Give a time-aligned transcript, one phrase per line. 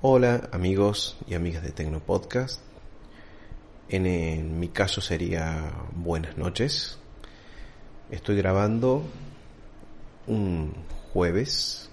[0.00, 2.60] Hola amigos y amigas de Tecno Podcast.
[3.88, 7.00] En, en, mi caso sería buenas noches.
[8.08, 9.02] Estoy grabando
[10.28, 10.72] un
[11.12, 11.90] jueves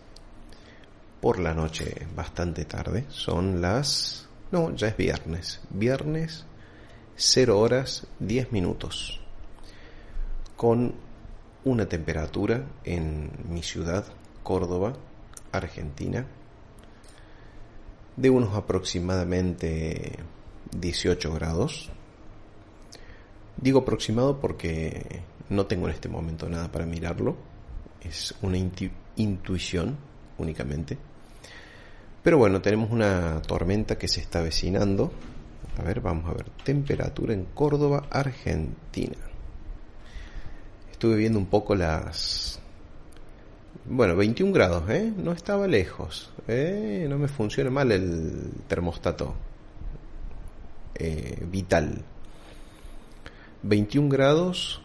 [1.19, 3.05] por la noche, bastante tarde.
[3.09, 4.29] Son las...
[4.51, 5.61] No, ya es viernes.
[5.71, 6.45] Viernes
[7.15, 9.19] 0 horas 10 minutos.
[10.55, 10.93] Con
[11.63, 14.05] una temperatura en mi ciudad,
[14.43, 14.93] Córdoba,
[15.51, 16.27] Argentina,
[18.15, 20.19] de unos aproximadamente
[20.71, 21.89] 18 grados.
[23.57, 27.35] Digo aproximado porque no tengo en este momento nada para mirarlo.
[28.01, 28.85] Es una intu
[29.17, 29.97] intuición
[30.37, 30.97] únicamente.
[32.21, 35.11] Pero bueno, tenemos una tormenta que se está avecinando.
[35.77, 36.49] A ver, vamos a ver.
[36.63, 39.15] Temperatura en Córdoba, Argentina.
[40.91, 42.59] Estuve viendo un poco las...
[43.87, 45.13] Bueno, 21 grados, ¿eh?
[45.15, 46.31] No estaba lejos.
[46.47, 47.05] ¿eh?
[47.07, 49.35] No me funciona mal el termostato
[50.95, 52.01] eh, vital.
[53.61, 54.81] 21 grados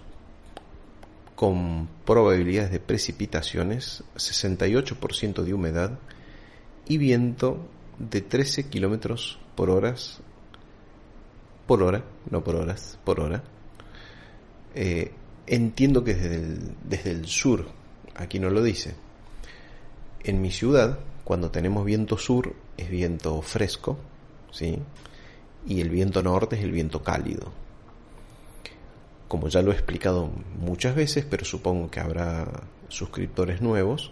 [1.35, 5.99] con probabilidades de precipitaciones, 68% de humedad
[6.87, 7.57] y viento
[7.99, 9.95] de 13 kilómetros por hora,
[11.67, 13.43] por hora, no por horas, por hora.
[14.75, 15.13] Eh,
[15.47, 17.80] entiendo que desde el, desde el sur,
[18.21, 18.95] aquí no lo dice.
[20.23, 23.99] En mi ciudad, cuando tenemos viento sur, es viento fresco,
[24.53, 24.79] ¿sí?
[25.67, 27.53] Y el viento norte es el viento cálido
[29.31, 30.29] como ya lo he explicado
[30.59, 34.11] muchas veces, pero supongo que habrá suscriptores nuevos,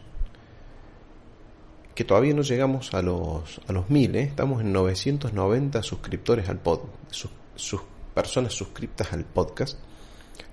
[1.97, 4.23] que todavía no llegamos a los, a los mil, ¿eh?
[4.23, 6.83] estamos en 990 suscriptores al pod,
[8.15, 9.77] personas suscriptas al podcast,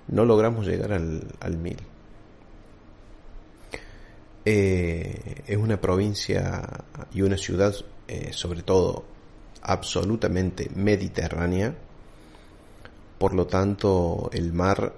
[0.08, 1.78] no logramos llegar al, al mil.
[4.48, 6.62] Eh, es una provincia
[7.12, 7.74] y una ciudad,
[8.06, 9.04] eh, sobre todo,
[9.62, 11.74] absolutamente mediterránea,
[13.18, 14.92] por lo tanto, el mar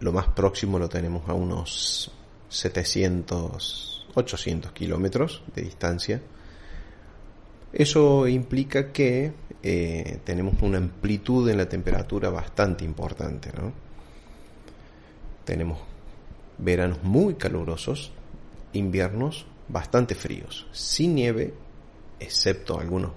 [0.00, 2.10] lo más próximo lo tenemos a unos
[2.50, 6.20] 700, 800 kilómetros de distancia.
[7.72, 13.50] Eso implica que eh, tenemos una amplitud en la temperatura bastante importante.
[13.56, 13.72] ¿no?
[15.46, 15.78] Tenemos
[16.58, 18.12] veranos muy calurosos,
[18.74, 21.54] inviernos bastante fríos, sin nieve,
[22.20, 23.12] excepto algunos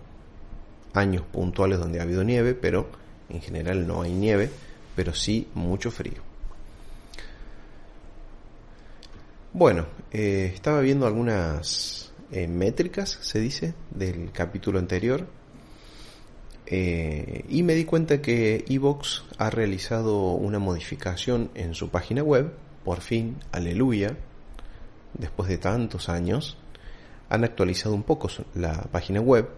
[0.93, 2.89] años puntuales donde ha habido nieve, pero
[3.29, 4.49] en general no hay nieve,
[4.95, 6.21] pero sí mucho frío.
[9.53, 15.27] Bueno, eh, estaba viendo algunas eh, métricas, se dice, del capítulo anterior.
[16.65, 22.51] Eh, y me di cuenta que Evox ha realizado una modificación en su página web,
[22.83, 24.17] por fin, aleluya,
[25.17, 26.57] después de tantos años,
[27.29, 29.49] han actualizado un poco la página web,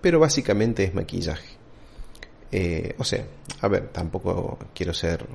[0.00, 1.56] pero básicamente es maquillaje.
[2.52, 3.26] Eh, o sea,
[3.62, 5.26] a ver, tampoco quiero ser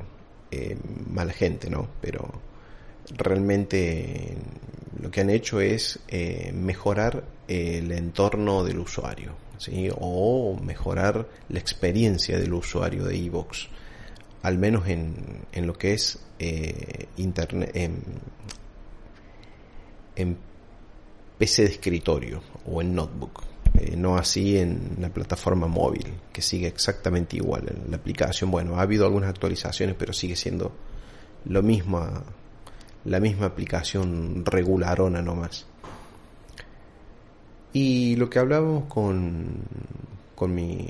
[0.52, 0.78] eh,
[1.10, 1.88] mala gente, ¿no?
[2.00, 2.32] Pero
[3.10, 4.38] realmente
[5.02, 9.90] lo que han hecho es eh, mejorar el entorno del usuario, ¿sí?
[10.00, 13.68] O mejorar la experiencia del usuario de Evox,
[14.44, 16.20] al menos en, en lo que es
[17.18, 17.76] internet,
[20.16, 20.38] en,
[21.40, 23.44] PC de escritorio o en notebook.
[23.80, 27.70] Eh, no así en la plataforma móvil, que sigue exactamente igual.
[27.70, 30.72] En la aplicación, bueno, ha habido algunas actualizaciones, pero sigue siendo
[31.46, 32.06] lo mismo,
[33.06, 35.66] la misma aplicación regularona nomás.
[37.72, 39.64] Y lo que hablábamos con,
[40.36, 40.88] con mi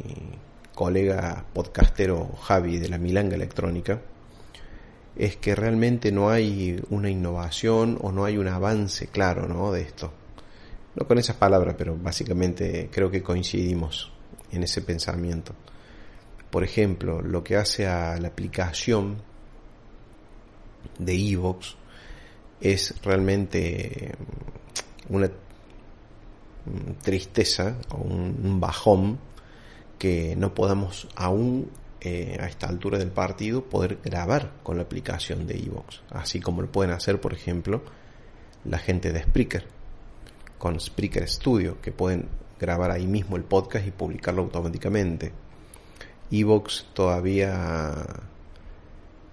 [0.73, 4.01] colega podcastero Javi de la Milanga Electrónica,
[5.15, 9.71] es que realmente no hay una innovación o no hay un avance claro ¿no?
[9.71, 10.11] de esto
[10.95, 14.11] no con esas palabras, pero básicamente creo que coincidimos
[14.51, 15.53] en ese pensamiento.
[16.49, 19.21] Por ejemplo, lo que hace a la aplicación
[20.97, 21.75] de Evox
[22.59, 24.15] es realmente
[25.09, 25.29] una
[27.01, 29.19] tristeza o un bajón
[29.97, 31.69] que no podamos aún
[32.01, 36.61] eh, a esta altura del partido poder grabar con la aplicación de Evox, así como
[36.61, 37.83] lo pueden hacer, por ejemplo,
[38.65, 39.79] la gente de Spreaker
[40.59, 42.27] con Spreaker Studio, que pueden
[42.59, 45.31] grabar ahí mismo el podcast y publicarlo automáticamente.
[46.29, 47.95] Evox todavía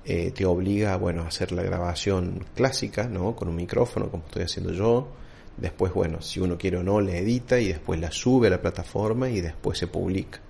[0.05, 3.35] eh, te obliga bueno, a hacer la grabación clásica, ¿no?
[3.35, 5.09] Con un micrófono, como estoy haciendo yo.
[5.57, 8.63] Después, bueno, si uno quiere o no, le edita y después la sube a la
[8.63, 10.41] plataforma y después se publica.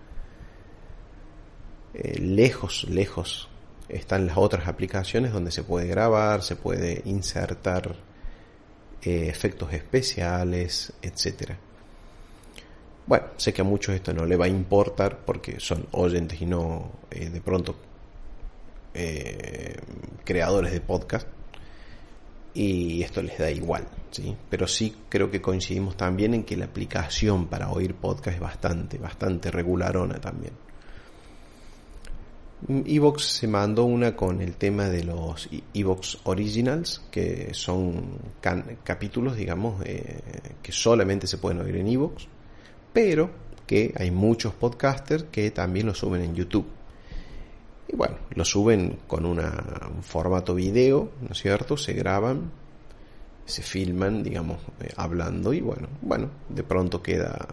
[1.98, 3.48] Eh, lejos, lejos
[3.88, 7.96] están las otras aplicaciones donde se puede grabar, se puede insertar
[9.00, 11.56] eh, efectos especiales, etcétera.
[13.06, 16.44] Bueno, sé que a muchos esto no le va a importar porque son oyentes y
[16.44, 17.76] no eh, de pronto
[20.24, 21.28] creadores de podcast
[22.54, 24.34] y esto les da igual, ¿sí?
[24.48, 28.96] Pero sí creo que coincidimos también en que la aplicación para oír podcast es bastante,
[28.96, 30.65] bastante regularona también.
[32.68, 38.18] Evox se mandó una con el tema de los Evox Originals, que son
[38.82, 40.20] capítulos, digamos, eh,
[40.62, 42.26] que solamente se pueden oír en Evox,
[42.92, 43.30] pero
[43.66, 46.66] que hay muchos podcasters que también lo suben en YouTube.
[47.88, 49.40] Y bueno, lo suben con un
[50.02, 51.76] formato video, ¿no es cierto?
[51.76, 52.50] Se graban,
[53.44, 57.46] se filman, digamos, eh, hablando y bueno, bueno, de pronto queda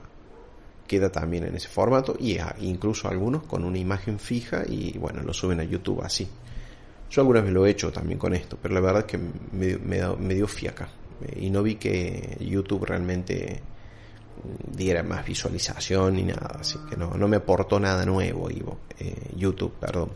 [0.93, 5.33] queda también en ese formato y incluso algunos con una imagen fija y bueno, lo
[5.33, 6.27] suben a YouTube así.
[7.09, 9.77] Yo algunas vez lo he hecho también con esto, pero la verdad es que me,
[9.79, 10.87] me, dio fiaca
[11.35, 13.61] y no vi que YouTube realmente
[14.71, 18.49] diera más visualización ni nada, así que no, no me aportó nada nuevo
[18.99, 20.11] eh, YouTube, perdón.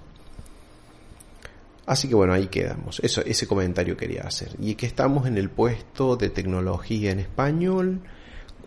[1.87, 2.99] Así que bueno, ahí quedamos.
[2.99, 4.49] Eso, ese comentario quería hacer.
[4.59, 8.01] Y que estamos en el puesto de tecnología en español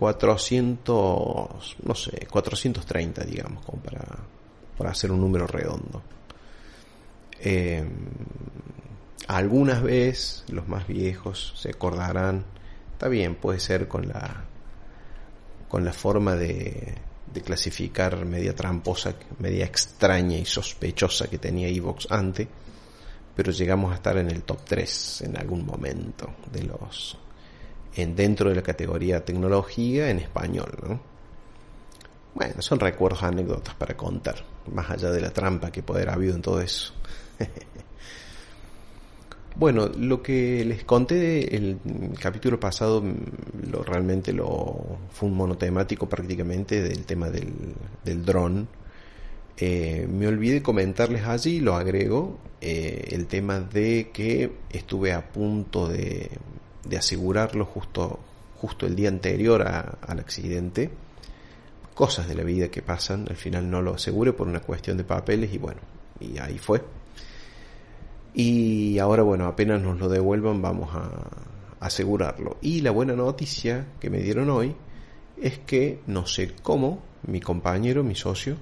[0.00, 4.02] 400, no sé, 430, digamos, como para,
[4.78, 6.02] para hacer un número redondo.
[7.38, 7.84] Eh,
[9.28, 12.46] algunas veces los más viejos se acordarán,
[12.92, 14.46] está bien, puede ser con la
[15.68, 16.94] con la forma de,
[17.32, 22.48] de clasificar media tramposa, media extraña y sospechosa que tenía Evox antes,
[23.36, 27.18] pero llegamos a estar en el top 3 en algún momento de los
[27.96, 30.70] en, dentro de la categoría tecnología en español.
[30.86, 31.00] ¿no?
[32.34, 34.36] Bueno, son recuerdos, anécdotas para contar,
[34.72, 36.94] más allá de la trampa que puede haber habido en todo eso.
[39.56, 41.78] bueno, lo que les conté el
[42.20, 43.02] capítulo pasado,
[43.70, 47.52] lo, realmente lo fue un monotemático prácticamente del tema del,
[48.04, 48.68] del dron.
[49.56, 55.88] Eh, me olvidé comentarles allí, lo agrego, eh, el tema de que estuve a punto
[55.88, 56.30] de,
[56.84, 58.18] de asegurarlo justo,
[58.56, 60.90] justo el día anterior al accidente.
[61.94, 65.04] Cosas de la vida que pasan, al final no lo asegure por una cuestión de
[65.04, 65.80] papeles y bueno,
[66.18, 66.82] y ahí fue.
[68.32, 71.10] Y ahora bueno, apenas nos lo devuelvan vamos a
[71.80, 72.58] asegurarlo.
[72.60, 74.74] Y la buena noticia que me dieron hoy
[75.40, 78.56] es que no sé cómo mi compañero, mi socio,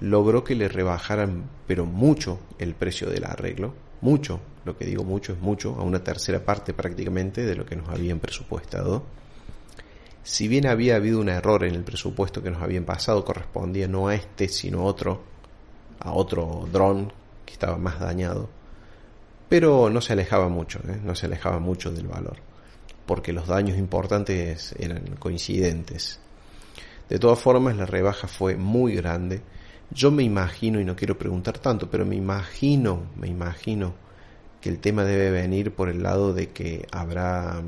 [0.00, 5.32] logró que le rebajaran pero mucho el precio del arreglo, mucho, lo que digo mucho
[5.32, 9.02] es mucho, a una tercera parte prácticamente de lo que nos habían presupuestado.
[10.22, 14.08] Si bien había habido un error en el presupuesto que nos habían pasado, correspondía no
[14.08, 15.22] a este, sino a otro,
[16.00, 17.10] a otro dron
[17.46, 18.50] que estaba más dañado.
[19.48, 21.00] Pero no se alejaba mucho, ¿eh?
[21.02, 22.36] no se alejaba mucho del valor,
[23.06, 26.20] porque los daños importantes eran coincidentes.
[27.08, 29.40] De todas formas, la rebaja fue muy grande.
[29.90, 34.07] Yo me imagino, y no quiero preguntar tanto, pero me imagino, me imagino
[34.60, 37.62] que el tema debe venir por el lado de que habrá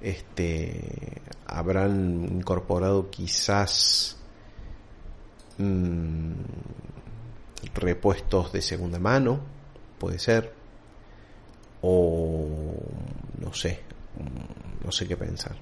[0.00, 4.16] este habrán incorporado quizás
[5.58, 6.32] mm,
[7.74, 9.40] repuestos de segunda mano
[9.98, 10.52] puede ser
[11.82, 12.74] o
[13.40, 13.80] no sé
[14.84, 15.56] no sé qué pensar.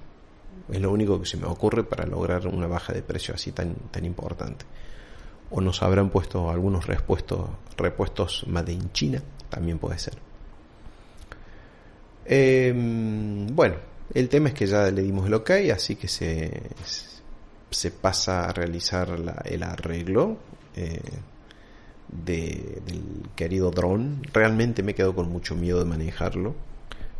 [0.69, 3.73] Es lo único que se me ocurre para lograr una baja de precio así tan
[3.91, 4.65] tan importante.
[5.49, 9.21] O nos habrán puesto algunos repuestos repuestos más de China
[9.53, 10.15] también puede ser.
[12.25, 13.75] Em, bueno,
[14.13, 16.51] el tema es que ya le dimos el ok, así que se,
[17.69, 19.09] se pasa a realizar
[19.45, 20.37] el arreglo
[20.75, 21.01] eh,
[22.07, 24.23] del querido dron.
[24.33, 26.55] Realmente me quedo con mucho miedo de manejarlo.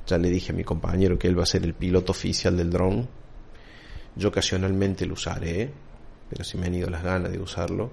[0.08, 2.70] Ya le dije a mi compañero que él va a ser el piloto oficial del
[2.70, 3.08] dron.
[4.16, 5.72] Yo ocasionalmente lo usaré,
[6.30, 7.92] pero si me han ido las ganas de usarlo.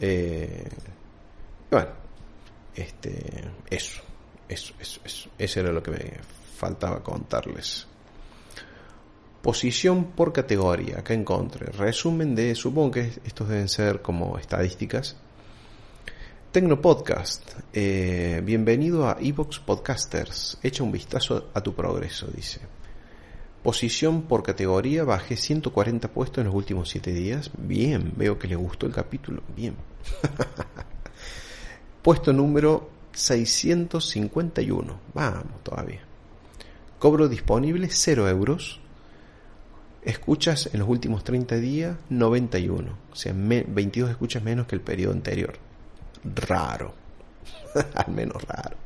[0.00, 0.68] Eh,
[1.70, 1.88] bueno,
[2.78, 4.00] este, eso,
[4.48, 6.12] eso, eso, eso, eso era lo que me
[6.56, 7.86] faltaba contarles.
[9.42, 11.66] Posición por categoría, acá encontré.
[11.66, 15.16] Resumen de, supongo que estos deben ser como estadísticas.
[16.52, 20.58] Tecnopodcast, eh, bienvenido a Evox Podcasters.
[20.62, 22.60] Echa un vistazo a tu progreso, dice.
[23.62, 27.50] Posición por categoría, bajé 140 puestos en los últimos 7 días.
[27.58, 29.42] Bien, veo que le gustó el capítulo.
[29.54, 29.76] Bien.
[32.02, 35.00] Puesto número 651.
[35.14, 36.00] Vamos todavía.
[36.98, 38.80] Cobro disponible 0 euros.
[40.02, 42.98] Escuchas en los últimos 30 días 91.
[43.12, 45.54] O sea, 22 escuchas menos que el periodo anterior.
[46.34, 46.94] Raro.
[47.94, 48.76] Al menos raro.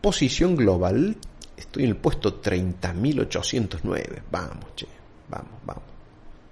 [0.00, 1.16] Posición global.
[1.56, 4.22] Estoy en el puesto 30.809.
[4.30, 4.86] Vamos, che.
[5.28, 5.84] Vamos, vamos.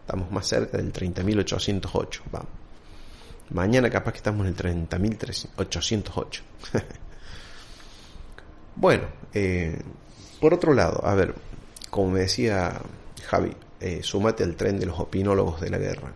[0.00, 2.20] Estamos más cerca del 30.808.
[2.32, 2.63] Vamos.
[3.50, 4.56] Mañana capaz que estamos en el
[4.88, 6.40] 30.808.
[8.76, 9.78] bueno, eh,
[10.40, 11.34] por otro lado, a ver,
[11.90, 12.80] como me decía
[13.26, 16.12] Javi, eh, sumate al tren de los opinólogos de la guerra.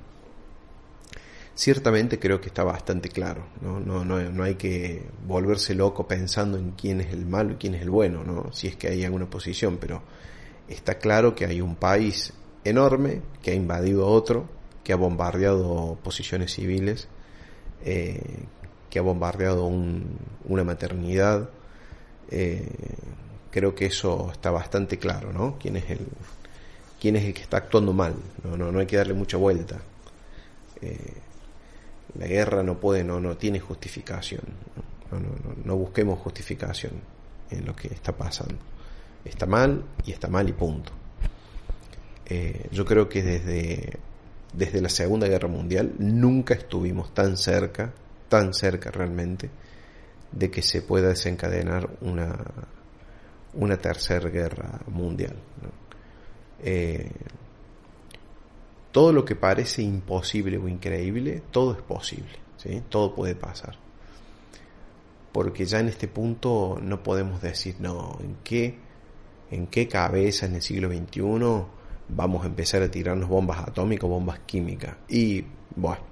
[1.54, 3.80] Ciertamente creo que está bastante claro, ¿no?
[3.80, 7.82] No, no, hay que volverse loco pensando en quién es el malo y quién es
[7.82, 8.52] el bueno, ¿no?
[8.52, 10.02] si es que hay alguna posición, pero
[10.68, 12.32] está claro que hay un país
[12.62, 14.48] enorme que ha invadido a otro,
[14.84, 17.08] que ha bombardeado posiciones civiles
[17.84, 18.20] eh,
[18.90, 21.48] que ha bombardeado una maternidad.
[22.30, 22.66] Eh,
[23.50, 25.56] creo que eso está bastante claro, ¿no?
[25.58, 26.06] ¿Quién es el,
[27.00, 28.14] quién es el que está actuando mal?
[28.44, 29.78] No, no, no hay que darle mucha vuelta.
[30.80, 31.14] Eh,
[32.18, 34.42] la guerra no puede, no, no tiene justificación.
[35.10, 35.28] No, no,
[35.64, 36.92] no, busquemos justificación
[37.50, 38.56] en lo que está pasando.
[39.24, 40.92] Está mal y está mal y punto.
[42.70, 43.98] yo creo que desde
[44.52, 47.92] desde la Segunda Guerra Mundial nunca estuvimos tan cerca,
[48.28, 49.50] tan cerca realmente,
[50.32, 52.36] de que se pueda desencadenar una,
[53.54, 55.36] una tercera guerra mundial.
[56.60, 57.10] Eh,
[58.92, 62.82] todo lo que parece imposible o increíble, todo es posible, ¿sí?
[62.88, 63.76] todo puede pasar.
[65.32, 68.78] Porque ya en este punto no podemos decir, no, ¿en qué,
[69.50, 71.77] en qué cabeza en el siglo XXI
[72.08, 74.96] vamos a empezar a tirarnos bombas atómicas, bombas químicas.
[75.08, 75.44] Y
[75.76, 76.02] bueno,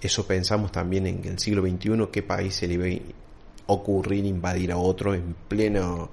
[0.00, 4.78] eso pensamos también en el siglo XXI, qué país se le a ocurrir invadir a
[4.78, 6.08] otro en plena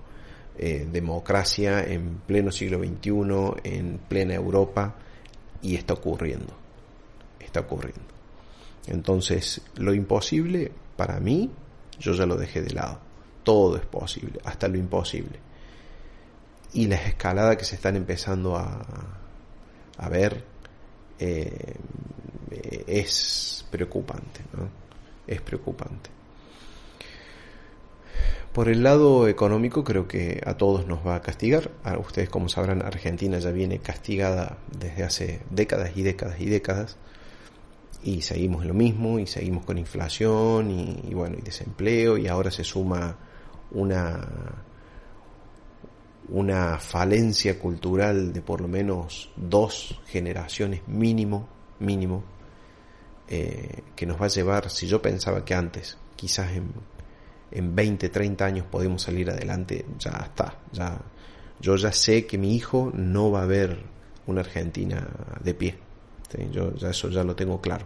[0.57, 4.95] eh, democracia, en pleno siglo XXI, en plena Europa,
[5.61, 6.53] y está ocurriendo,
[7.39, 8.03] está ocurriendo.
[8.87, 11.49] Entonces, lo imposible, para mí,
[11.99, 12.99] yo ya lo dejé de lado.
[13.43, 15.39] Todo es posible, hasta lo imposible
[16.75, 18.85] y las escaladas que se están empezando a,
[19.97, 20.43] a ver
[21.17, 21.75] eh,
[22.85, 24.41] es preocupante.
[25.25, 26.09] Es preocupante.
[28.51, 31.71] Por el lado económico creo que a todos nos va a castigar.
[31.83, 36.97] A ustedes como sabrán Argentina ya viene castigada desde hace décadas y décadas y décadas
[38.03, 42.63] y seguimos lo mismo y seguimos con inflación y bueno y desempleo y ahora se
[42.63, 43.17] suma
[43.71, 44.27] una
[46.29, 51.47] una falencia cultural de por lo menos dos generaciones mínimo,
[51.79, 52.23] mínimo,
[53.27, 56.71] eh, que nos va a llevar, si yo pensaba que antes, quizás en,
[57.51, 60.99] en 20, 30 años podemos salir adelante, ya está, ya,
[61.59, 63.77] yo ya sé que mi hijo no va a ver
[64.27, 65.07] una Argentina
[65.43, 65.77] de pie,
[66.51, 67.85] yo ya eso ya lo tengo claro.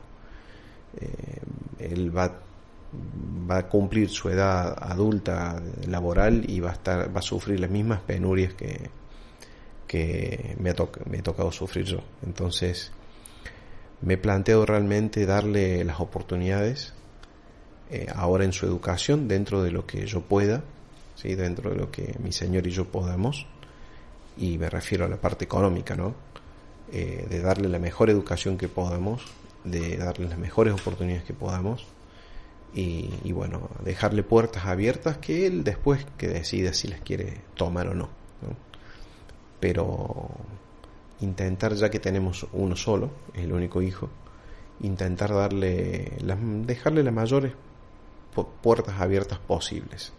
[0.99, 1.41] Eh,
[1.79, 2.39] él va
[3.49, 7.69] va a cumplir su edad adulta laboral y va a estar va a sufrir las
[7.69, 8.89] mismas penurias que
[9.87, 10.75] que me ha,
[11.09, 12.91] me ha tocado sufrir yo entonces
[14.01, 16.93] me planteo realmente darle las oportunidades
[17.89, 20.61] eh, ahora en su educación dentro de lo que yo pueda
[21.15, 21.33] ¿sí?
[21.33, 23.47] dentro de lo que mi señor y yo podamos
[24.37, 26.13] y me refiero a la parte económica no
[26.91, 29.23] eh, de darle la mejor educación que podamos
[29.63, 31.87] de darle las mejores oportunidades que podamos
[32.73, 37.93] y, bueno, dejarle puertas abiertas que él después que decida si las quiere tomar o
[37.93, 38.09] no.
[39.59, 40.29] Pero
[41.21, 44.09] intentar, ya que tenemos uno solo, el único hijo,
[44.81, 46.13] intentar darle,
[46.65, 47.53] dejarle las mayores
[48.61, 50.13] puertas abiertas posibles.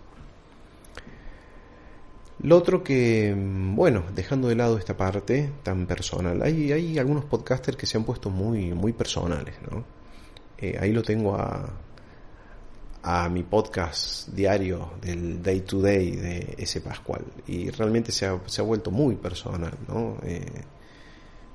[2.43, 7.77] Lo otro que, bueno, dejando de lado esta parte tan personal, hay, hay algunos podcasters
[7.77, 9.85] que se han puesto muy, muy personales, ¿no?
[10.57, 11.71] Eh, ahí lo tengo a,
[13.03, 17.25] a mi podcast diario del Day to Day de ese Pascual.
[17.47, 20.19] Y realmente se ha, se ha vuelto muy personal, ¿no?
[20.23, 20.63] Eh,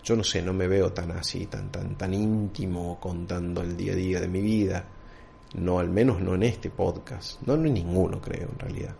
[0.04, 3.94] yo no sé, no me veo tan así, tan, tan, tan íntimo contando el día
[3.94, 4.86] a día de mi vida,
[5.56, 8.96] no al menos no en este podcast, no, en ninguno creo en realidad.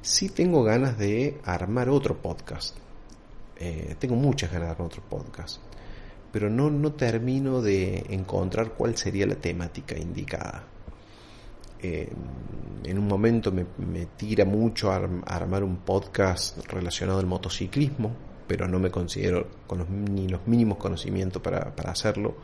[0.00, 2.76] Sí tengo ganas de armar otro podcast,
[3.56, 5.60] eh, tengo muchas ganas de armar otro podcast,
[6.32, 10.64] pero no, no termino de encontrar cuál sería la temática indicada
[11.86, 12.08] eh,
[12.84, 13.66] en un momento me,
[14.16, 18.10] tira mucho a, armar un podcast relacionado al motociclismo,
[18.46, 22.34] pero no me considero con ni los mínimos conocimientos para, para hacerlo,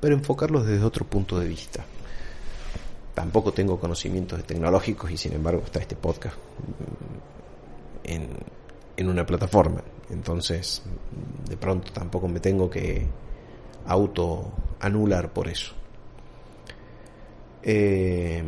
[0.00, 1.84] pero enfocarlo desde otro punto de vista.
[3.12, 6.36] Tampoco tengo conocimientos tecnológicos y sin embargo está este podcast
[8.04, 8.28] en,
[8.96, 9.82] en una plataforma.
[10.08, 10.82] Entonces,
[11.46, 13.06] de pronto tampoco me tengo que
[13.86, 14.50] auto
[14.80, 15.74] anular por eso.
[17.62, 18.42] Eh,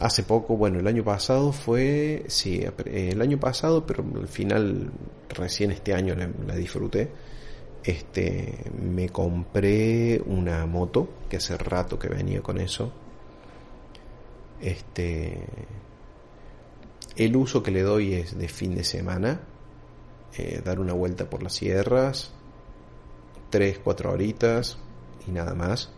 [0.00, 4.90] hace poco, bueno, el año pasado fue, sí, el año pasado, pero al final,
[5.28, 7.10] recién este año la, disfruté.
[7.82, 12.92] Este, me compré una moto, que hace rato que venía con eso.
[14.60, 15.38] Este,
[17.16, 19.40] el uso que le doy es de fin de semana,
[20.36, 22.30] eh, dar una vuelta por las sierras,
[23.50, 24.78] 3, 4 horitas
[25.26, 25.90] y nada más.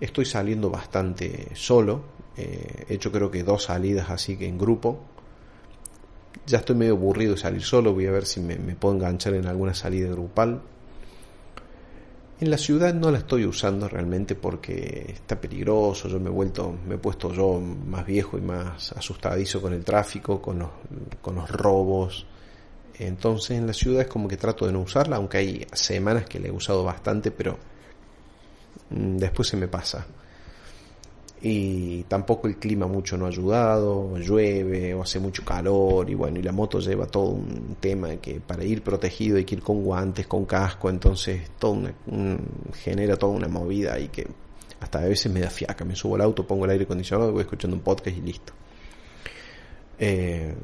[0.00, 2.02] Estoy saliendo bastante solo,
[2.36, 5.00] eh, he hecho creo que dos salidas así que en grupo.
[6.46, 9.46] Ya estoy medio aburrido de salir solo, voy a ver si me, puedo enganchar en
[9.46, 10.62] alguna salida grupal.
[12.40, 16.72] En la ciudad no la estoy usando realmente porque está peligroso, yo me he vuelto,
[16.86, 20.70] me he puesto yo más viejo y más asustadizo con el tráfico, con los,
[21.20, 22.26] con los robos,
[22.98, 26.38] entonces en la ciudad es como que trato de no usarla, aunque hay semanas que
[26.38, 27.58] la he usado bastante, pero
[28.90, 30.06] después se me pasa.
[31.40, 36.40] Y tampoco el clima mucho no ha ayudado, llueve o hace mucho calor y bueno,
[36.40, 39.84] y la moto lleva todo un tema que para ir protegido hay que ir con
[39.84, 41.78] guantes, con casco, entonces todo
[42.74, 44.26] genera toda una movida y que
[44.80, 47.42] hasta a veces me da fiaca, me subo al auto, pongo el aire acondicionado, voy
[47.42, 48.52] escuchando un podcast y listo.
[50.00, 50.54] Eh,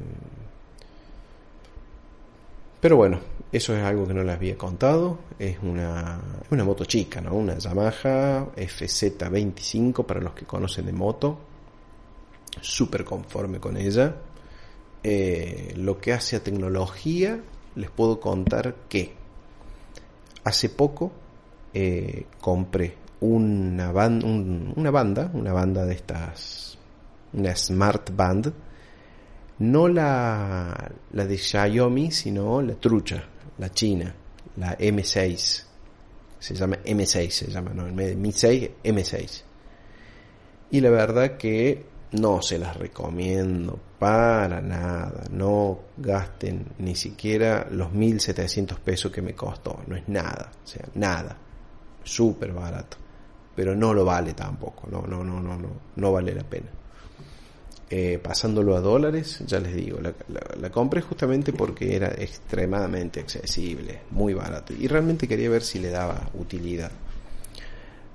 [2.85, 3.19] pero bueno,
[3.51, 5.17] eso es algo que no les había contado.
[5.39, 7.33] Es una, una moto chica, ¿no?
[7.33, 11.35] Una Yamaha FZ25 para los que conocen de moto.
[12.61, 14.15] Súper conforme con ella.
[15.01, 17.39] Eh, lo que hace a tecnología,
[17.73, 19.15] les puedo contar que
[20.43, 21.11] hace poco
[21.73, 26.77] eh, compré una, una banda, una banda de estas,
[27.33, 28.53] una Smart Band
[29.59, 33.23] no la, la de Xiaomi, sino la trucha,
[33.57, 34.13] la china,
[34.57, 35.63] la M6.
[36.39, 39.43] Se llama M6, se llama, no, Mi 6, M6.
[40.71, 45.23] Y la verdad que no se las recomiendo para nada.
[45.31, 49.81] No gasten ni siquiera los 1700 pesos que me costó.
[49.87, 51.37] No es nada, o sea, nada.
[52.03, 52.97] Súper barato.
[53.55, 54.87] Pero no lo vale tampoco.
[54.89, 56.67] No, no, no, no, no, no vale la pena.
[57.87, 64.33] Eh, pasándolo a dólares, ya les digo, la, compré justamente porque era extremadamente accesible, muy
[64.33, 66.91] barato y realmente quería ver si le daba utilidad.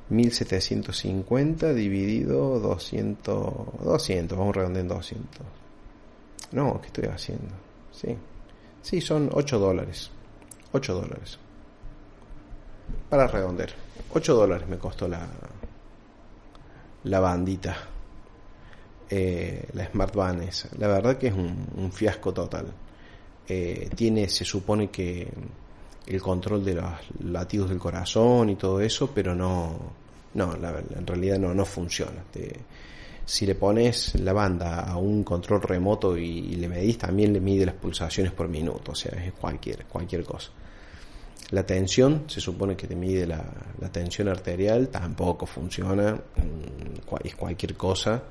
[0.09, 5.47] 1750 dividido 200, 200, vamos en 200.
[6.51, 7.55] No, ¿qué estoy haciendo?
[7.93, 8.17] Sí,
[8.83, 10.11] sí, son 8 dólares.
[10.73, 11.39] 8 dólares.
[13.09, 13.71] Para redondear.
[14.13, 15.29] 8 dólares me costó la,
[17.05, 17.77] la bandita
[19.11, 22.66] eh, la Smart Van La verdad que es un, fiasco total.
[23.49, 25.27] Eh, tiene, se supone que
[26.07, 26.92] el control de los
[27.25, 29.77] latidos del corazón y todo eso, pero no,
[30.35, 32.23] no, en realidad no, no funciona.
[33.25, 37.66] si le pones la banda a un control remoto y, le medís, también le mide
[37.66, 40.51] las pulsaciones por minuto, o sea, es cualquier, cualquier cosa.
[41.51, 43.44] La tensión, se supone que te mide la,
[43.81, 48.23] la tensión arterial, tampoco funciona, mm, es cualquier cosa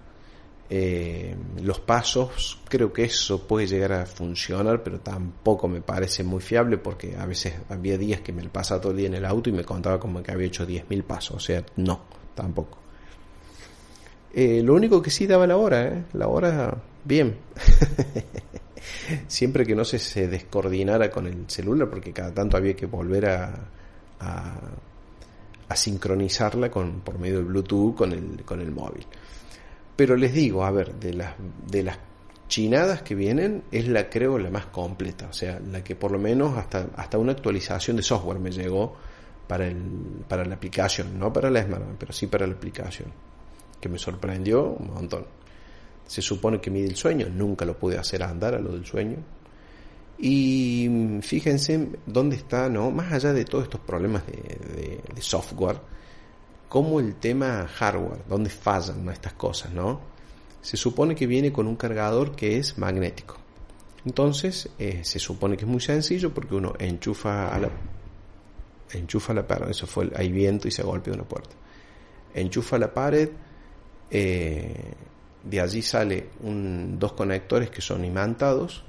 [0.71, 6.41] eh, los pasos, creo que eso puede llegar a funcionar, pero tampoco me parece muy
[6.41, 9.49] fiable porque a veces había días que me pasaba todo el día en el auto
[9.49, 12.01] y me contaba como que había hecho 10.000 pasos, o sea, no,
[12.35, 12.77] tampoco.
[14.31, 16.03] Eh, lo único que sí daba la hora, ¿eh?
[16.13, 17.37] la hora bien.
[19.27, 23.55] Siempre que no se, descoordinara con el celular, porque cada tanto había que volver a,
[24.19, 24.59] a,
[25.67, 29.05] a sincronizarla con, por medio del Bluetooth con el, con el móvil.
[29.99, 31.33] Pero les digo, a ver, de las,
[31.69, 31.99] de las
[32.47, 35.27] chinadas que vienen, es la creo la más completa.
[35.29, 38.95] O sea, la que por lo menos hasta, hasta una actualización de software me llegó
[39.45, 39.75] para, el,
[40.25, 43.11] para la aplicación, no para la smartphone, pero sí para la aplicación.
[43.81, 45.25] Que me sorprendió un montón.
[46.07, 49.17] Se supone que mide el sueño, nunca lo pude hacer andar a lo del sueño.
[50.17, 52.89] Y fíjense dónde está, ¿no?
[52.89, 55.81] Más allá de todos estos problemas de software,
[56.69, 59.99] como el tema hardware, dónde fallan estas cosas, ¿no?
[60.61, 63.37] Se supone que viene con un cargador que es magnético.
[64.05, 67.69] Entonces, eh, se supone que es muy sencillo porque uno enchufa a la
[68.93, 71.55] enchufa la pared, eso fue, hay viento y se golpea una puerta.
[72.33, 73.29] Enchufa la pared,
[74.11, 74.93] Eh,
[75.43, 78.83] de allí sale dos conectores que son imantados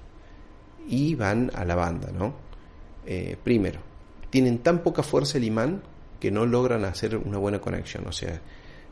[0.88, 2.32] y van a la banda, ¿no?
[3.06, 3.80] Eh, primero,
[4.30, 5.82] tienen tan poca fuerza el imán
[6.20, 8.06] que no logran hacer una buena conexión.
[8.06, 8.40] O sea,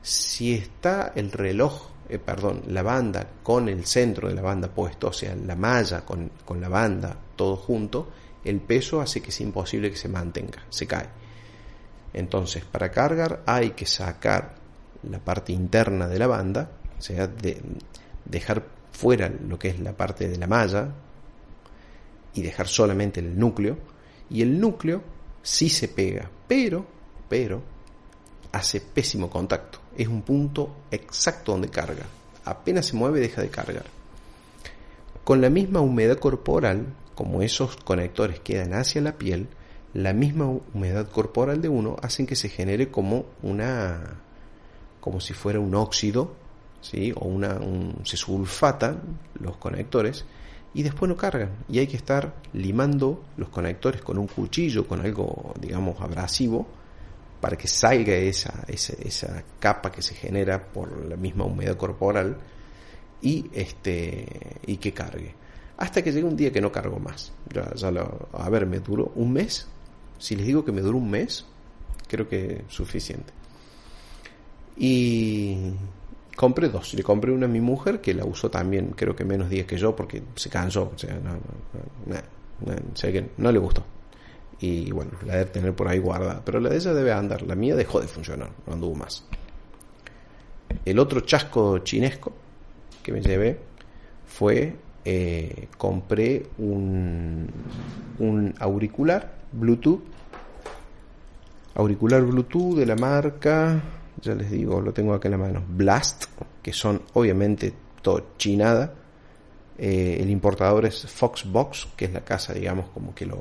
[0.02, 5.08] si está el reloj, eh, perdón, la banda con el centro de la banda puesto,
[5.08, 8.08] o sea, la malla con, con la banda todo junto,
[8.44, 11.08] el peso hace que sea imposible que se mantenga, se cae.
[12.14, 14.54] Entonces, para cargar hay que sacar
[15.02, 17.60] la parte interna de la banda, o sea, de,
[18.24, 20.88] dejar fuera lo que es la parte de la malla
[22.34, 23.78] y dejar solamente el núcleo.
[24.30, 25.02] Y el núcleo
[25.42, 26.86] sí se pega, pero,
[27.28, 27.62] pero,
[28.52, 29.78] hace pésimo contacto.
[29.96, 32.06] Es un punto exacto donde carga.
[32.44, 33.84] Apenas se mueve, deja de cargar.
[35.24, 39.48] Con la misma humedad corporal, como esos conectores quedan hacia la piel,
[39.92, 44.20] la misma humedad corporal de uno hacen que se genere como una
[45.00, 46.34] como si fuera un óxido,
[46.80, 47.12] ¿sí?
[47.14, 47.58] o una,
[48.04, 49.00] se sulfatan
[49.40, 50.24] los conectores
[50.74, 55.00] y después no cargan y hay que estar limando los conectores con un cuchillo, con
[55.00, 56.66] algo digamos abrasivo
[57.40, 62.36] para que salga esa, esa, esa capa que se genera por la misma humedad corporal
[63.20, 64.26] y este
[64.66, 65.34] y que cargue
[65.76, 69.12] hasta que llegue un día que no cargo más ya, lo, a ver me duró
[69.16, 69.66] un mes
[70.18, 71.44] si les digo que me duró un mes
[72.08, 73.32] creo que es suficiente
[74.78, 75.72] y
[76.38, 76.94] compré dos.
[76.94, 79.76] Le compré una a mi mujer, que la usó también, creo que menos días que
[79.76, 80.92] yo, porque se cansó.
[80.94, 81.32] O sea, no,
[82.06, 83.84] no, que no le gustó.
[84.60, 86.42] Y bueno, la debe tener por ahí guardada.
[86.44, 87.42] Pero la de ella debe andar.
[87.42, 89.24] La mía dejó de funcionar, no anduvo más.
[90.84, 92.32] El otro chasco chinesco
[93.02, 93.58] que me llevé
[94.26, 97.48] fue eh, compré un,
[98.18, 100.02] un auricular Bluetooth
[101.74, 103.82] auricular Bluetooth de la marca
[104.20, 106.24] ya les digo, lo tengo acá en la mano, Blast,
[106.62, 108.92] que son obviamente todo chinada.
[109.76, 113.38] Eh, el importador es Foxbox, que es la casa, digamos, como que lo,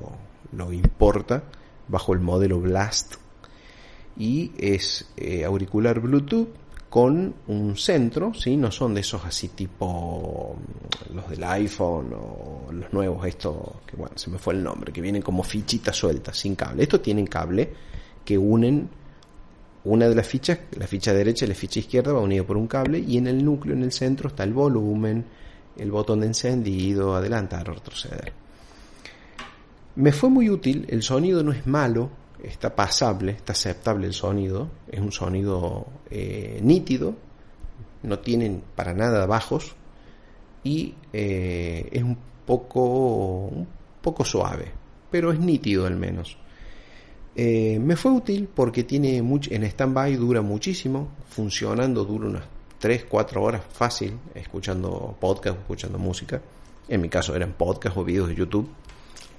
[0.51, 1.43] lo importa
[1.87, 3.15] bajo el modelo Blast.
[4.17, 6.49] Y es eh, auricular Bluetooth
[6.89, 8.55] con un centro, ¿sí?
[8.55, 13.55] No son de esos así tipo mm, los del iPhone o los nuevos, estos,
[13.85, 16.83] que bueno, se me fue el nombre, que vienen como fichitas sueltas, sin cable.
[16.83, 17.71] Estos tienen cable
[18.23, 18.89] que unen
[19.83, 22.67] una de las fichas, la ficha derecha y la ficha izquierda va unido por un
[22.67, 25.25] cable y en el núcleo, en el centro, está el volumen,
[25.77, 28.46] el botón de encendido, adelantar retroceder.
[29.97, 32.11] Me fue muy útil, el sonido no es malo,
[32.43, 37.15] está pasable, está aceptable el sonido, es un sonido eh, nítido,
[38.03, 39.75] no tienen para nada bajos
[40.63, 43.67] y eh, es un poco, un
[43.99, 44.71] poco suave,
[45.09, 46.37] pero es nítido al menos.
[47.35, 52.43] Eh, me fue útil porque tiene mucho, en stand-by dura muchísimo, funcionando dura unas
[52.77, 56.39] 3, 4 horas fácil, escuchando podcast, escuchando música.
[56.87, 58.69] En mi caso eran podcast o videos de YouTube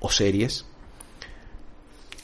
[0.00, 0.64] o series.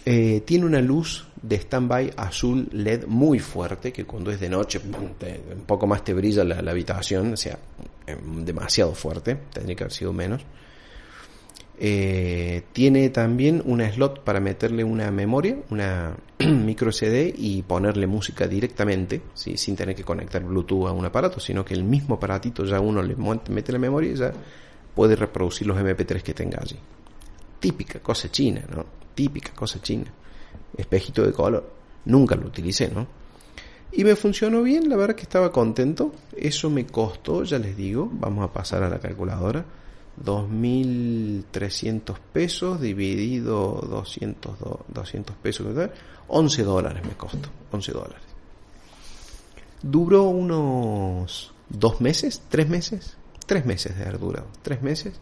[0.06, 4.78] Eh, tiene una luz de stand-by azul LED muy fuerte que cuando es de noche
[4.78, 7.58] un poco más te brilla la, habitación, o sea,
[8.06, 10.42] em, demasiado fuerte, tendría que haber sido menos.
[11.76, 18.46] Eh, tiene también una slot para meterle una memoria, una micro CD y ponerle música
[18.46, 22.78] directamente, sin tener que conectar Bluetooth a un aparato, sino que el mismo aparatito ya
[22.78, 23.16] uno le
[23.48, 24.32] mete la memoria y ya
[24.94, 26.78] puede reproducir los MP3 que tenga allí.
[27.64, 28.85] Típica cosa china, ¿no?
[29.14, 30.12] Típica cosa china.
[30.77, 31.66] Espejito de color.
[32.05, 33.07] Nunca lo utilicé, ¿no?
[33.90, 36.12] Y me funcionó bien, la verdad que estaba contento.
[36.37, 39.64] Eso me costó, ya les digo, vamos a pasar a la calculadora
[40.22, 44.57] 2.300 pesos dividido 200,
[44.88, 45.66] 200 pesos,
[46.29, 48.22] 11 dólares me costó, 11 dólares.
[49.81, 55.14] Duró unos dos meses, tres meses, tres meses de haber durado, tres meses.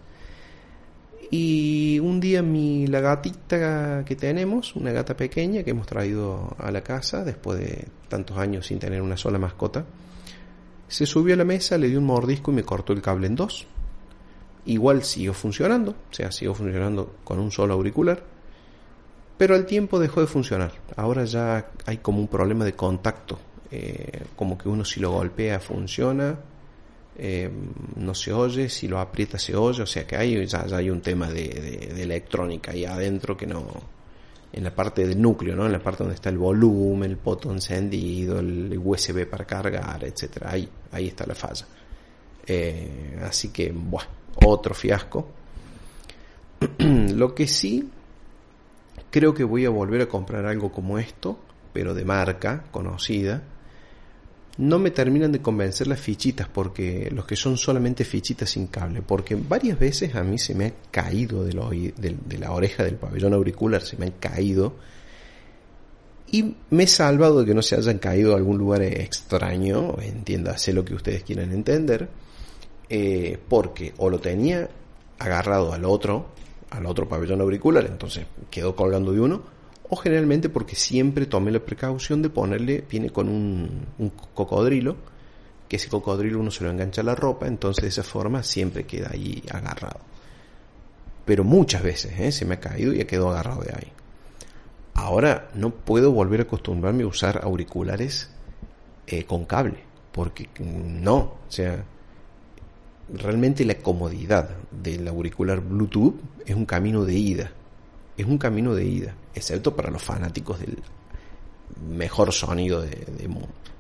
[1.33, 6.71] Y un día mi, la gatita que tenemos, una gata pequeña que hemos traído a
[6.71, 9.85] la casa después de tantos años sin tener una sola mascota,
[10.87, 13.35] se subió a la mesa, le dio un mordisco y me cortó el cable en
[13.35, 13.67] dos
[14.67, 18.23] igual siguió funcionando, o sea, siguió funcionando con un solo auricular,
[19.37, 20.73] pero al tiempo dejó de funcionar.
[20.97, 23.39] Ahora ya hay como un problema de contacto,
[23.71, 26.39] eh, como que uno si lo golpea funciona,
[27.17, 27.51] eh,
[27.97, 31.01] no se oye, si lo aprieta se oye, o sea que hay, ya, hay un
[31.01, 33.67] tema de, electrónica ahí adentro que no,
[34.53, 35.67] en la parte del núcleo, ¿no?
[35.67, 40.51] En la parte donde está el volumen, el poto encendido, el USB para cargar, etcétera.
[40.51, 41.67] Ahí, ahí está la falla.
[42.47, 44.09] Eh, así que, bueno,
[44.45, 45.29] otro fiasco.
[46.79, 47.91] Lo que sí,
[49.11, 51.39] creo que voy a volver a comprar algo como esto,
[51.73, 53.43] pero de marca conocida,
[54.59, 59.03] no me terminan de convencer las fichitas, porque los que son solamente fichitas sin cable,
[59.03, 63.33] porque varias veces a mí se me ha caído de, de, la oreja del pabellón
[63.33, 64.75] auricular, se me han caído,
[66.31, 70.73] y me he salvado de que no se hayan caído a algún lugar extraño, entiéndase
[70.73, 72.09] lo que ustedes quieran entender,
[72.89, 74.69] eh, porque o lo tenía
[75.19, 76.27] agarrado al otro,
[76.71, 79.43] al otro pabellón auricular, entonces quedó colgando de uno,
[79.93, 83.87] o generalmente porque siempre tomé la precaución de ponerle, viene con un,
[84.33, 84.97] cocodrilo,
[85.69, 88.85] que ese cocodrilo uno se lo engancha a la ropa, entonces de esa forma siempre
[88.85, 90.01] queda ahí agarrado.
[91.27, 92.33] Pero muchas veces ¿eh?
[92.33, 93.93] se me ha caído y ha quedado agarrado de ahí.
[94.95, 98.31] Ahora no puedo volver a acostumbrarme a usar auriculares
[99.07, 101.85] eh, con cable, porque no, o sea,
[103.13, 106.15] realmente la comodidad del auricular Bluetooth
[106.47, 107.53] es un camino de ida
[108.17, 110.79] es un camino de ida, excepto para los fanáticos del
[111.89, 113.29] mejor sonido de,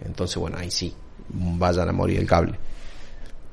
[0.04, 0.94] Entonces, bueno, ahí sí,
[1.28, 2.58] vayan a morir el cable.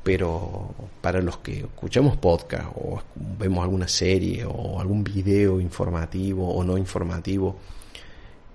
[0.04, 6.64] Pero para los que escuchamos podcast o vemos alguna serie o algún video informativo o
[6.64, 7.58] no informativo,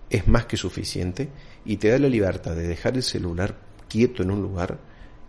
[0.08, 1.28] es más que suficiente
[1.64, 3.56] y te da la libertad de dejar el celular
[3.88, 4.78] quieto en un lugar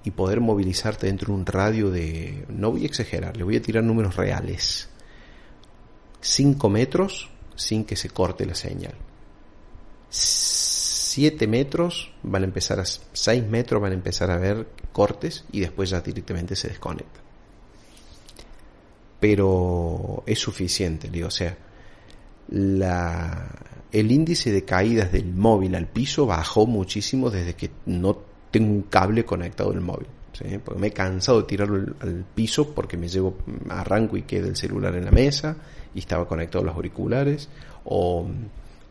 [0.04, 3.62] y poder movilizarte dentro de un radio de, no voy a exagerar, le voy a
[3.62, 4.89] tirar números reales,
[6.21, 8.93] 5 metros sin que se corte la señal.
[10.09, 15.61] 7 metros van a empezar a 6 metros van a empezar a ver cortes y
[15.61, 17.21] después ya directamente se desconecta.
[19.19, 21.57] Pero es suficiente, digo, o sea,
[22.49, 23.49] la,
[23.91, 28.17] el índice de caídas del móvil al piso bajó muchísimo desde que no
[28.51, 30.07] tengo un cable conectado al móvil.
[30.63, 33.37] Porque me he cansado de tirarlo al, piso porque me llevo,
[33.69, 35.55] arranco y queda el celular en la mesa
[35.95, 37.49] y estaba conectado a los auriculares,
[37.86, 38.27] o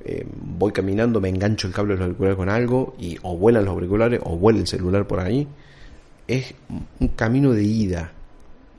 [0.00, 3.64] eh, voy caminando, me engancho el cable de los auriculares con algo y o vuelan
[3.64, 5.46] los auriculares o vuela el celular por ahí.
[6.26, 6.54] Es
[7.00, 8.12] un camino de ida,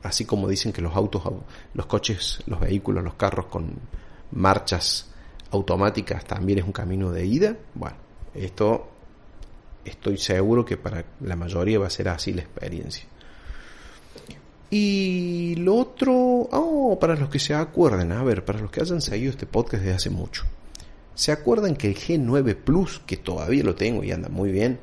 [0.02, 1.22] así como dicen que los autos,
[1.74, 3.70] los coches, los vehículos, los carros con
[4.32, 5.10] marchas
[5.52, 7.56] automáticas también es un camino de ida.
[7.74, 7.96] Bueno,
[8.34, 8.88] esto
[9.84, 13.04] estoy seguro que para la mayoría va a ser así la experiencia.
[14.70, 19.00] Y lo otro, oh, para los que se acuerdan, a ver, para los que hayan
[19.00, 20.44] seguido este podcast desde hace mucho,
[21.14, 24.80] ¿se acuerdan que el G9 Plus, que todavía lo tengo y anda muy bien,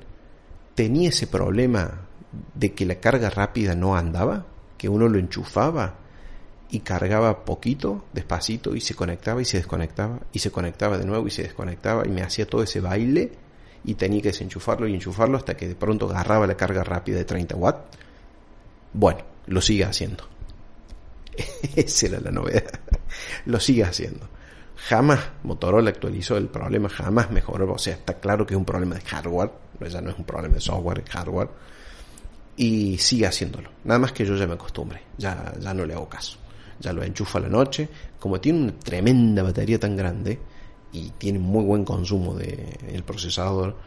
[0.74, 2.08] tenía ese problema
[2.56, 4.46] de que la carga rápida no andaba?
[4.78, 5.96] Que uno lo enchufaba
[6.70, 11.28] y cargaba poquito, despacito, y se conectaba y se desconectaba, y se conectaba de nuevo
[11.28, 13.32] y se desconectaba, y me hacía todo ese baile,
[13.84, 17.26] y tenía que desenchufarlo y enchufarlo hasta que de pronto agarraba la carga rápida de
[17.26, 17.98] 30 watts.
[18.94, 20.26] Bueno, lo sigue haciendo.
[21.76, 22.80] Esa era la novedad.
[23.46, 24.28] lo sigue haciendo.
[24.76, 27.72] Jamás Motorola actualizó el problema, jamás mejoró.
[27.74, 29.52] O sea, está claro que es un problema de hardware,
[29.90, 31.50] ya no es un problema de software, es hardware.
[32.58, 33.70] Y sigue haciéndolo.
[33.86, 36.38] Nada más que yo ya me acostumbre, ya, ya no le hago caso.
[36.80, 37.88] Ya lo enchufo a la noche.
[38.20, 40.40] Como tiene una tremenda batería tan grande
[40.92, 43.78] y tiene muy buen consumo de el procesador,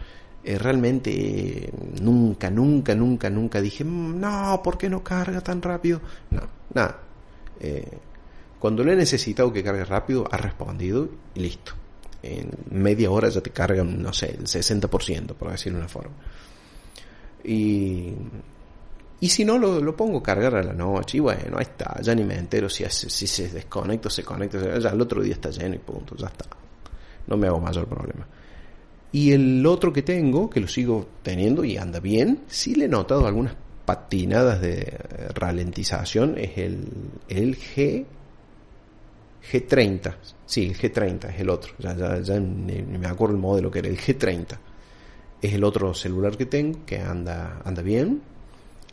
[0.49, 6.01] eh, realmente nunca, nunca, nunca, nunca dije, mm, no, ¿por qué no carga tan rápido?
[6.31, 7.01] No, nada.
[7.59, 7.99] Eh,
[8.57, 11.73] cuando le he necesitado que cargue rápido, ha respondido y listo.
[12.23, 16.15] En media hora ya te carga, no sé, el 60%, por decirlo de una forma.
[17.43, 18.13] Y,
[19.19, 22.01] y si no, lo, lo, pongo a cargar a la noche y bueno, ahí está,
[22.01, 25.35] ya ni me entero si, si se desconecta o se conecta, ya el otro día
[25.35, 26.47] está lleno y punto, ya está.
[27.27, 28.25] No me hago mayor problema.
[29.13, 32.89] Y el otro que tengo, que lo sigo teniendo y anda bien, sí le he
[32.89, 34.99] notado algunas patinadas de
[35.35, 36.89] ralentización, es el,
[37.29, 38.05] el G,
[39.51, 40.15] G30.
[40.45, 41.73] Sí, el G30 es el otro.
[41.79, 44.59] Ya, ya, ya me acuerdo el modelo que era, el G30.
[45.41, 48.21] Es el otro celular que tengo, que anda, anda bien.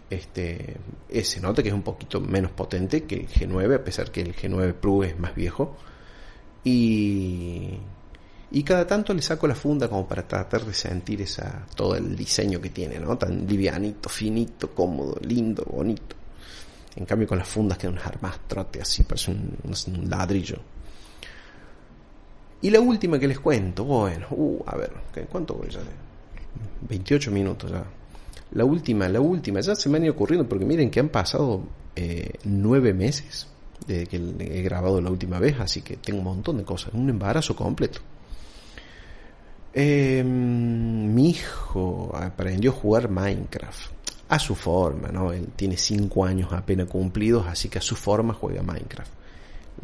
[0.09, 0.77] Este,
[1.23, 4.35] se nota que es un poquito menos potente que el G9, a pesar que el
[4.35, 5.75] G9 Pro es más viejo.
[6.63, 7.79] Y
[8.55, 12.15] y cada tanto le saco la funda como para tratar de sentir esa todo el
[12.15, 13.17] diseño que tiene, ¿no?
[13.17, 16.15] Tan livianito, finito, cómodo, lindo, bonito.
[16.95, 20.57] En cambio con las fundas queda un armastrote así, parece un, un, ladrillo.
[22.61, 24.91] Y la última que les cuento, bueno, uh, a ver,
[25.31, 25.81] ¿cuánto voy ya?
[26.87, 27.83] 28 minutos ya.
[28.51, 31.63] La última, la última, ya se me han ido ocurriendo porque miren que han pasado
[31.95, 33.47] eh, nueve meses
[33.87, 37.09] desde que he grabado la última vez, así que tengo un montón de cosas, un
[37.09, 37.99] embarazo completo.
[39.73, 43.91] Eh, mi hijo aprendió a jugar Minecraft
[44.29, 45.31] a su forma, ¿no?
[45.31, 49.11] Él tiene 5 años apenas cumplidos, así que a su forma juega Minecraft.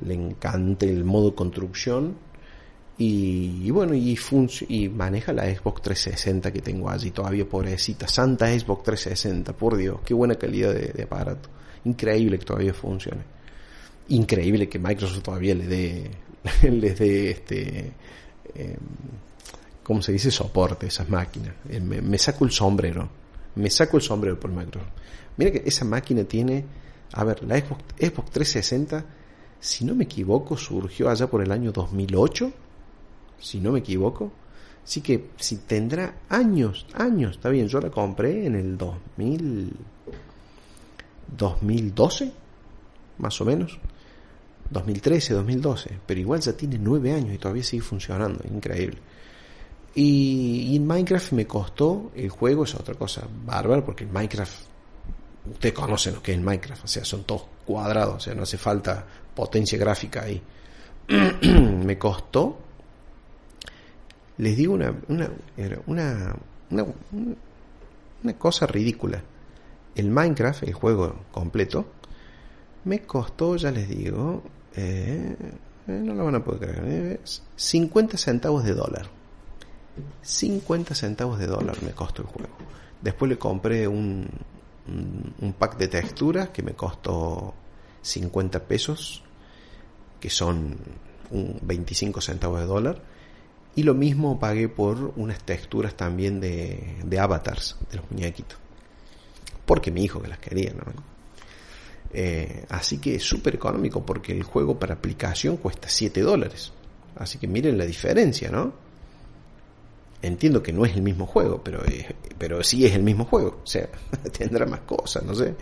[0.06, 2.15] Le encanta el modo construcción
[2.97, 4.17] Y, bueno, y,
[4.67, 8.08] y maneja la Xbox 360 que tengo allí todavía, pobrecita.
[8.08, 11.49] Santa Xbox 360, por Dios, qué buena calidad de, aparato.
[11.86, 13.23] Increíble que todavía funcione.
[14.10, 16.12] Increíble que Microsoft todavía le dé,
[16.69, 17.93] les dé este,
[18.56, 18.78] eh,
[19.89, 20.30] ¿cómo se dice?
[20.30, 21.56] Soporte esas máquinas.
[21.67, 23.10] Eh, me, saco el sombrero.
[23.56, 24.91] Me saco el sombrero por Microsoft.
[25.36, 26.63] Mira que esa máquina tiene,
[27.13, 29.06] a ver, la Xbox, Xbox 360,
[29.60, 32.54] si no me equivoco, surgió allá por el año 2008
[33.39, 34.32] si no me equivoco.
[34.84, 39.73] Así que si tendrá años, años, está bien, yo la compré en el 2000,
[41.36, 42.32] 2012,
[43.17, 43.80] más o menos.
[44.69, 48.99] 2013, 2012, pero igual ya tiene nueve años y todavía sigue funcionando, increíble.
[49.95, 54.54] Y, en Minecraft me costó, el juego es otra cosa bárbara, porque en Minecraft,
[55.52, 58.58] ustedes conocen lo que es Minecraft, o sea, son todos cuadrados, o sea, no hace
[58.58, 60.41] falta potencia gráfica ahí.
[61.86, 62.69] me costó
[64.39, 65.30] les digo una, una,
[65.86, 66.36] una,
[68.23, 69.21] una, cosa ridícula.
[69.95, 71.86] El Minecraft, el juego completo,
[72.86, 74.41] me costó, ya les digo,
[74.75, 75.36] eh,
[75.88, 77.19] eh, no lo van a poder creer,
[77.56, 79.10] 50 centavos de dólar.
[80.21, 82.54] 50 centavos de dólar me costó el juego.
[83.02, 84.28] Después le compré un,
[85.39, 87.54] un pack de texturas que me costó
[88.02, 89.23] 50 pesos,
[90.19, 90.78] que son
[91.32, 93.02] un 25 centavos de dólar
[93.75, 98.58] y lo mismo pagué por unas texturas también de, de avatars, de los muñequitos.
[99.65, 100.84] Porque mi hijo que las quería, ¿no?
[102.12, 106.73] Eh, así que es súper económico porque el juego para aplicación cuesta 7 dólares.
[107.15, 108.73] Así que miren la diferencia, ¿no?
[110.21, 111.82] Entiendo que no es el mismo juego, pero,
[112.38, 113.62] pero sí es el mismo juego.
[113.63, 113.88] O sea,
[114.38, 115.55] tendrá más cosas, no sé.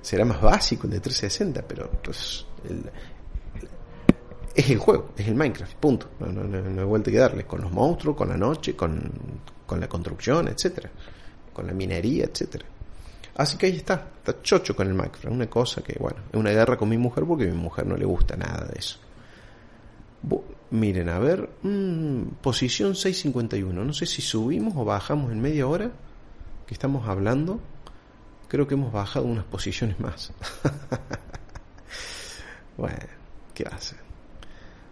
[0.00, 2.46] Será más básico el de 360, pero pues,
[4.54, 6.10] es el juego, es el Minecraft, punto.
[6.20, 7.44] No, no, no, hay vuelta que darle.
[7.44, 9.10] Con los monstruos, con la noche, con,
[9.66, 10.90] con la construcción, etcétera.
[11.52, 12.64] Con la minería, etcétera.
[13.36, 15.26] Así que ahí está, está chocho con el Minecraft.
[15.26, 18.04] Una cosa que, bueno, es una guerra con mi mujer porque mi mujer no le
[18.04, 18.98] gusta nada de eso.
[20.70, 23.84] Miren, a ver, mmm, posición 651.
[23.84, 25.90] No sé si subimos o bajamos en media hora
[26.66, 27.60] que estamos hablando.
[28.48, 30.32] Creo que hemos bajado unas posiciones más.
[32.76, 33.06] bueno,
[33.54, 33.96] ¿qué hace?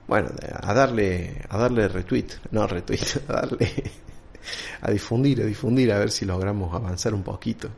[0.06, 0.28] bueno,
[0.62, 3.92] a darle, a darle retweet, no retweet, a darle,
[4.80, 7.68] a difundir, a difundir, a ver si logramos avanzar un poquito.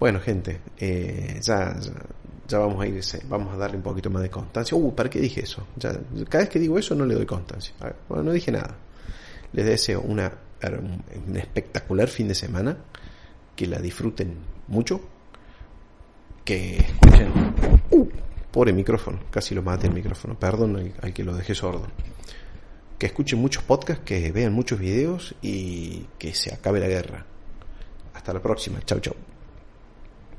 [0.00, 1.76] Bueno, gente, eh, ya,
[2.48, 4.74] ya, vamos a ir, vamos a darle un poquito más de constancia.
[4.74, 5.66] Uh, ¿para qué dije eso?
[5.78, 7.74] Cada vez que digo eso no le doy constancia.
[8.08, 8.78] bueno, no dije nada.
[9.52, 10.32] Les deseo una,
[11.26, 12.78] un espectacular fin de semana,
[13.54, 15.02] que la disfruten mucho,
[16.46, 17.30] que escuchen.
[17.90, 18.08] Uh,
[18.50, 20.38] Pobre micrófono, casi lo mate el micrófono.
[20.38, 21.88] Perdón al, que lo dejé sordo.
[22.98, 27.26] Que escuchen muchos podcasts, que vean muchos videos y que se acabe la guerra.
[28.14, 28.80] Hasta la próxima.
[28.86, 29.14] Chau, chau.